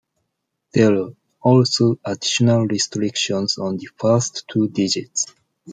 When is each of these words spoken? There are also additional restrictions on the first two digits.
There 0.73 0.95
are 0.97 1.11
also 1.43 1.99
additional 2.03 2.65
restrictions 2.65 3.59
on 3.59 3.77
the 3.77 3.87
first 3.99 4.45
two 4.47 4.67
digits. 4.67 5.27